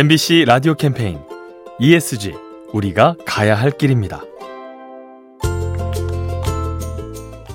[0.00, 1.18] MBC 라디오 캠페인
[1.80, 2.32] ESG
[2.72, 4.22] 우리가 가야 할 길입니다.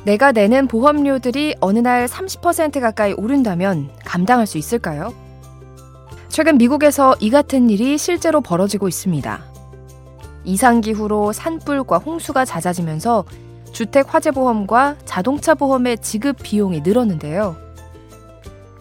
[0.04, 5.14] 내가 내는 보험료들이 어느 날 30% 가까이 오른다면 감당할 수 있을까요?
[6.28, 9.42] 최근 미국에서 이 같은 일이 실제로 벌어지고 있습니다.
[10.44, 13.24] 이상기후로 산불과 홍수가 잦아지면서
[13.72, 17.63] 주택 화재 보험과 자동차 보험의 지급 비용이 늘었는데요.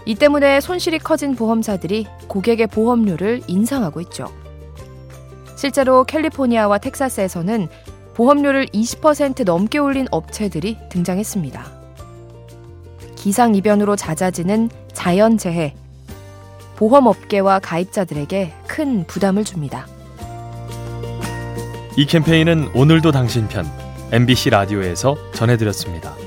[0.05, 4.27] 이 때문에 손실이 커진 보험사들이 고객의 보험료를 인상하고 있죠.
[5.57, 7.69] 실제로 캘리포니아와 텍사스에서는
[8.15, 11.65] 보험료를 20% 넘게 올린 업체들이 등장했습니다.
[13.17, 15.75] 기상이변으로 잦아지는 자연재해,
[16.77, 19.87] 보험업계와 가입자들에게 큰 부담을 줍니다.
[21.97, 23.65] 이 캠페인은 오늘도 당신 편
[24.11, 26.22] MBC 라디오에서 전해드렸습니다.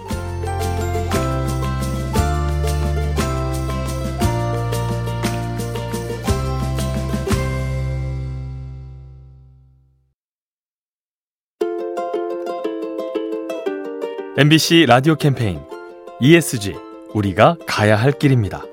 [14.38, 15.62] MBC 라디오 캠페인
[16.20, 16.76] ESG
[17.14, 18.64] 우리가 가야 할 길입니다.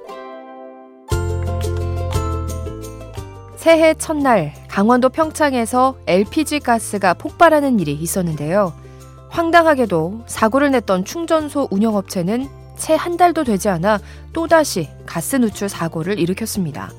[3.54, 8.72] 새해 첫날 강원도 평창에서 LPG 가스가 폭발하는 일이 있었는데요.
[9.28, 14.00] 황당하게도 사고를 냈던 충전소 운영업체는 채 한 달도 되지 않아
[14.32, 16.90] 또다시 가스 누출 사고를 일으켰습니다.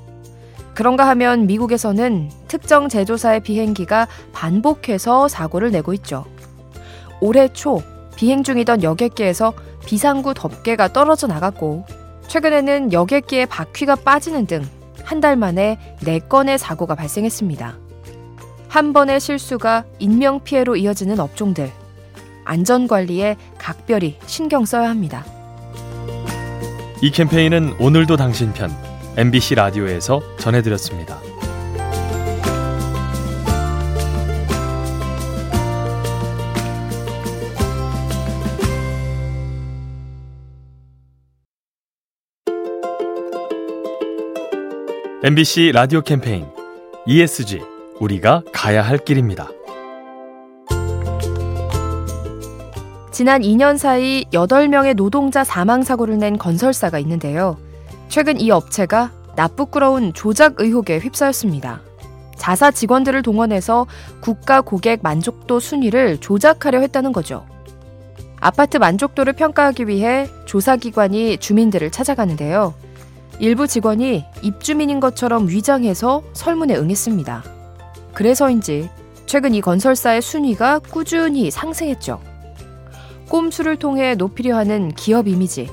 [0.74, 6.24] 그런가 하면 미국에서는 특정 제조사의 비행기가 반복해서 사고를 내고 있죠.
[7.20, 7.84] 올해 초
[8.16, 9.54] 비행 중이던 여객기에서
[9.86, 11.86] 비상구 덮개가 떨어져 나갔고
[12.28, 14.64] 최근에는 여객기의 바퀴가 빠지는 등
[15.06, 17.78] 한 달 만에 4건의 사고가 발생했습니다.
[18.70, 21.72] 한 번의 실수가 인명피해로 이어지는 업종들.
[22.46, 25.26] 안전관리에 각별히 신경 써야 합니다.
[27.02, 28.72] 이 캠페인은 오늘도 당신 편
[29.18, 31.20] MBC 라디오에서 전해드렸습니다.
[45.26, 46.46] MBC 라디오 캠페인
[47.06, 47.62] ESG
[48.02, 49.48] 우리가 가야 할 길입니다.
[53.10, 57.56] 지난 2년 사이 8명의 노동자 사망 사고를 낸 건설사가 있는데요.
[58.10, 61.80] 최근 이 업체가 나쁘끄러운 조작 의혹에 휩싸였습니다.
[62.36, 63.88] 자사 직원들을 동원해서
[64.20, 67.46] 국가 고객 만족도 순위를 조작하려 했다는 거죠.
[68.42, 72.74] 아파트 만족도를 평가하기 위해 조사기관이 주민들을 찾아가는데요.
[73.40, 77.44] 일부 직원이 입주민인 것처럼 위장해서 설문에 응했습니다.
[78.14, 78.90] 그래서인지
[79.26, 82.22] 최근 이 건설사의 순위가 꾸준히 상승했죠.
[83.30, 85.70] 꼼수를 통해 높이려 하는 기업 이미지.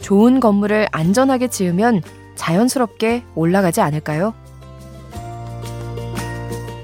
[0.00, 2.02] 좋은 건물을 안전하게 지으면
[2.36, 4.34] 자연스럽게 올라가지 않을까요?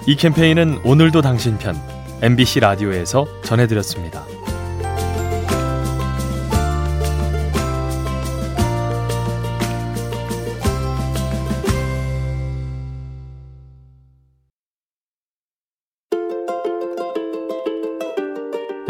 [0.07, 1.77] 이 캠페인은 오늘도 당신 편
[2.23, 4.30] MBC 라디오에서 전해드렸습니다.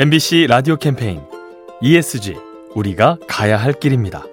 [0.03, 1.21] MBC 라디오 캠페인
[1.83, 2.35] ESG
[2.75, 4.25] 우리가 가야 할 길입니다.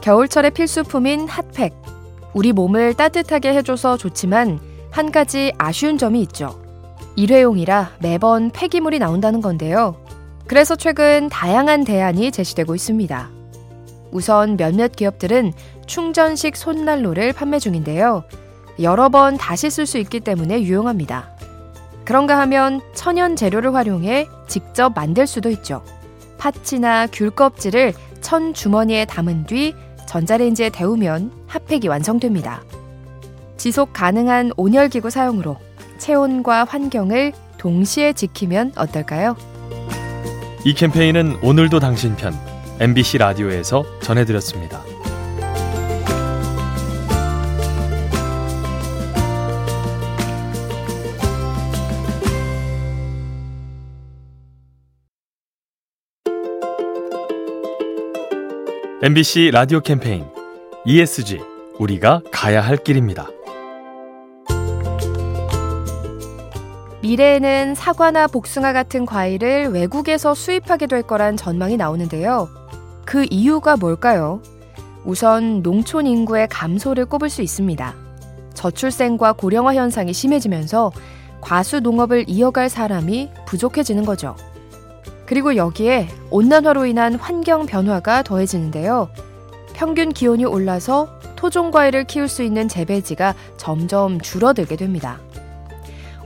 [0.00, 1.74] 겨울철의 필수품인 핫팩.
[2.32, 4.60] 우리 몸을 따뜻하게 해줘서 좋지만
[4.92, 6.62] 한 가지 아쉬운 점이 있죠.
[7.16, 9.96] 일회용이라 매번 폐기물이 나온다는 건데요.
[10.46, 13.28] 그래서 최근 다양한 대안이 제시되고 있습니다.
[14.12, 15.52] 우선 몇몇 기업들은
[15.88, 18.22] 충전식 손난로를 판매 중인데요.
[18.80, 21.40] 여러 번 다시 쓸 수 있기 때문에 유용합니다.
[22.10, 25.80] 그런가 하면 천연 재료를 활용해 직접 만들 수도 있죠.
[26.38, 29.76] 파치나 귤 껍질을 천 주머니에 담은 뒤
[30.08, 32.64] 전자레인지에 데우면 핫팩이 완성됩니다.
[33.56, 35.56] 지속 가능한 온열기구 사용으로
[35.98, 39.36] 체온과 환경을 동시에 지키면 어떨까요?
[40.64, 42.34] 이 캠페인은 오늘도 당신 편
[42.80, 44.82] MBC 라디오에서 전해드렸습니다.
[59.02, 60.26] MBC 라디오 캠페인
[60.84, 61.40] ESG
[61.78, 63.28] 우리가 가야 할 길입니다.
[67.00, 72.50] 미래에는 사과나 복숭아 같은 과일을 외국에서 수입하게 될 거란 전망이 나오는데요.
[73.06, 74.42] 그 이유가 뭘까요?
[75.06, 77.94] 우선 농촌 인구의 감소를 꼽을 수 있습니다.
[78.52, 80.92] 저출생과 고령화 현상이 심해지면서
[81.40, 84.36] 과수 농업을 이어갈 사람이 부족해지는 거죠.
[85.30, 89.08] 그리고 여기에 온난화로 인한 환경 변화가 더해지는데요.
[89.74, 95.20] 평균 기온이 올라서 토종 과일을 키울 수 있는 재배지가 점점 줄어들게 됩니다.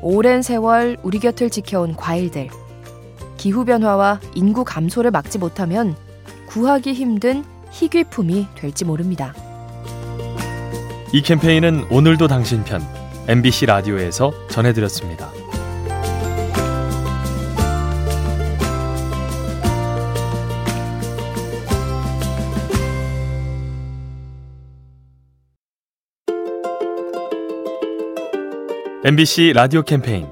[0.01, 2.49] 오랜 세월 우리 곁을 지켜온 과일들.
[3.37, 5.95] 기후변화와 인구 감소를 막지 못하면
[6.47, 9.35] 구하기 힘든 희귀품이 될지 모릅니다.
[11.12, 12.81] 이 캠페인은 오늘도 당신 편
[13.29, 15.44] MBC 라디오에서 전해드렸습니다.
[29.06, 30.27] MBC 라디오 캠페인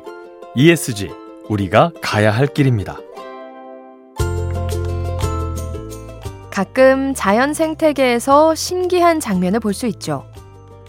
[0.55, 1.11] ESG
[1.51, 2.97] 우리가 가야 할 길입니다.
[6.51, 10.25] 가끔 자연 생태계에서 신기한 장면을 볼 수 있죠.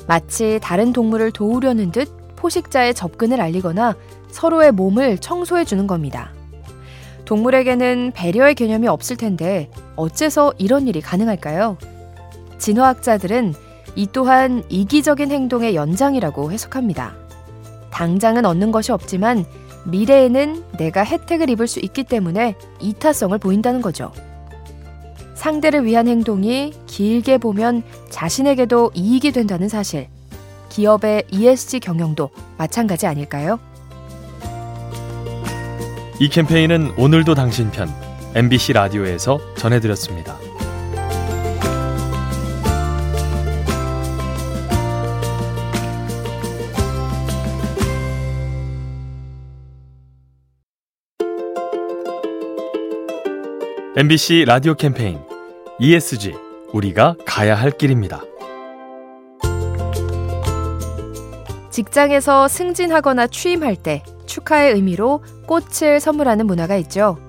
[0.08, 2.08] 마치 다른 동물을 도우려는 듯
[2.38, 3.98] 포식자의 접근을 알리거나
[4.30, 6.32] 서로의 몸을 청소해 주는 겁니다.
[7.26, 11.78] 동물에게는 배려의 개념이 없을 텐데 어째서 이런 일이 가능할까요?
[12.60, 13.54] 진화학자들은
[13.98, 17.23] 이 또한 이기적인 행동의 연장이라고 해석합니다.
[17.94, 19.46] 당장은 얻는 것이 없지만
[19.86, 24.12] 미래에는 내가 혜택을 입을 수 있기 때문에 이타성을 보인다는 거죠.
[25.36, 30.08] 상대를 위한 행동이 길게 보면 자신에게도 이익이 된다는 사실.
[30.70, 33.60] 기업의 ESG 경영도 마찬가지 아닐까요?
[36.20, 37.90] 이 캠페인은 오늘도 당신 편
[38.34, 40.36] MBC 라디오에서 전해드렸습니다.
[53.96, 55.20] MBC 라디오 캠페인
[55.78, 56.34] ESG
[56.72, 58.24] 우리가 가야 할 길입니다.
[61.70, 67.20] 직장에서 승진하거나 취임할 때 축하의 의미로 꽃을 선물하는 문화가 있죠.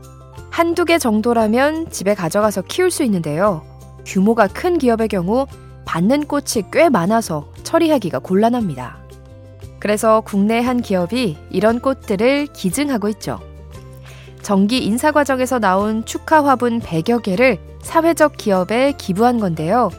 [0.50, 3.60] 한두 개 정도라면 집에 가져가서 키울 수 있는데요.
[4.06, 5.46] 규모가 큰 기업의 경우
[5.84, 9.05] 받는 꽃이 꽤 많아서 처리하기가 곤란합니다.
[9.81, 13.38] 그래서 국내 한 기업이 이런 꽃들을 기증하고 있죠.
[14.44, 19.91] 정기 인사 과정에서 나온 축하 화분 100여 개를 사회적 기업에 기부한 건데요.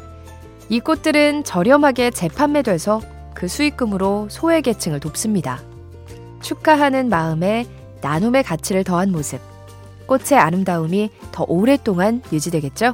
[0.69, 3.01] 이 꽃들은 저렴하게 재판매돼서
[3.33, 5.61] 그 수익금으로 소외계층을 돕습니다.
[6.41, 7.65] 축하하는 마음에
[8.01, 9.39] 나눔의 가치를 더한 모습.
[10.05, 12.93] 꽃의 아름다움이 더 오랫동안 유지되겠죠?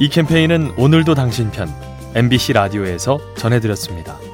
[0.00, 1.66] 이 캠페인은 오늘도 당신 편
[2.14, 4.29] MBC 라디오에서 전해드렸습니다.